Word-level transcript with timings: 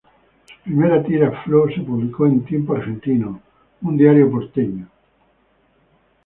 Su 0.55 0.63
primera 0.63 1.03
tira, 1.03 1.43
"Flo", 1.43 1.67
se 1.69 1.79
publicó 1.81 2.25
en 2.25 2.43
"Tiempo 2.43 2.73
Argentino", 2.73 3.39
un 3.83 3.97
diario 3.97 4.31
porteño. 4.31 4.87